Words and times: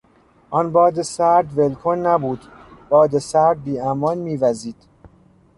آن 0.57 0.67
باد 0.73 0.95
سرد 1.15 1.49
ول 1.57 1.73
کن 1.81 1.97
نبود، 2.07 2.41
باد 2.89 3.13
سرد 3.29 3.57
بیامان 3.65 4.17
میوزید. 4.25 4.79